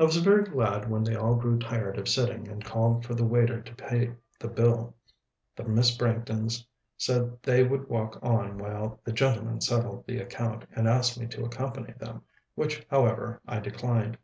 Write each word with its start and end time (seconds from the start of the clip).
I 0.00 0.02
was 0.02 0.16
very 0.16 0.42
glad 0.42 0.90
when 0.90 1.04
they 1.04 1.14
all 1.14 1.36
grew 1.36 1.56
tired 1.56 1.96
of 1.96 2.08
sitting, 2.08 2.48
and 2.48 2.64
called 2.64 3.06
for 3.06 3.14
the 3.14 3.24
waiter 3.24 3.62
to 3.62 3.74
pay 3.76 4.16
the 4.40 4.48
bill. 4.48 4.96
The 5.54 5.62
Miss 5.62 5.96
Branghtons 5.96 6.66
said 6.96 7.40
they 7.40 7.62
would 7.62 7.88
walk 7.88 8.18
on 8.20 8.58
while 8.58 8.98
the 9.04 9.12
gentlemen 9.12 9.60
settled 9.60 10.08
the 10.08 10.18
account, 10.18 10.64
and 10.74 10.88
asked 10.88 11.20
me 11.20 11.28
to 11.28 11.44
accompany 11.44 11.92
them; 11.92 12.22
which 12.56 12.84
however 12.90 13.40
I 13.46 13.60
declined. 13.60 14.18